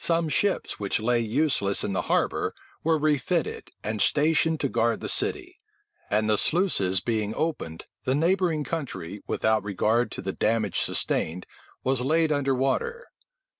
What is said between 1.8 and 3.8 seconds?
in the harbor, were refitted,